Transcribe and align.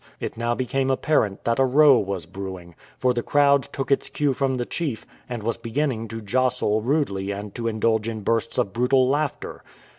It 0.19 0.35
now 0.35 0.55
be 0.55 0.65
came 0.65 0.89
apparent 0.89 1.43
that 1.43 1.59
a 1.59 1.63
row 1.63 1.99
was 1.99 2.25
brewing, 2.25 2.73
for 2.97 3.13
the 3.13 3.21
crowd 3.21 3.65
took 3.71 3.91
its 3.91 4.09
cue 4.09 4.33
from 4.33 4.57
the 4.57 4.65
chief, 4.65 5.05
and 5.29 5.43
was 5.43 5.57
beginning 5.57 6.07
to 6.07 6.21
jostle 6.21 6.81
rudely 6.81 7.29
and 7.29 7.53
to 7.53 7.67
indulge 7.67 8.07
in 8.09 8.21
bursts 8.21 8.57
of 8.57 8.73
brutal 8.73 9.07
laughter. 9.07 9.61